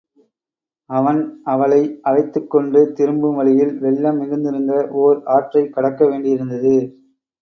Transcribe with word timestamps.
அவன் 0.89 1.19
அவளை 1.45 1.99
அழைத்துக் 2.01 2.49
கொண்டு 2.49 2.91
திரும்பும் 2.93 3.35
வழியில், 3.35 3.79
வெள்ளம் 3.79 4.17
மிகுந்திருந்த 4.17 4.87
ஓர் 5.03 5.21
ஆற்றைக் 5.27 5.73
கடக்க 5.73 6.05
வேண்டியிருந்தது. 6.05 6.75